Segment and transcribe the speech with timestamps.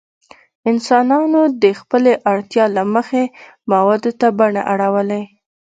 [0.69, 3.23] انسانانو د خپلې اړتیا له مخې
[3.71, 5.21] موادو ته بڼه اړولې.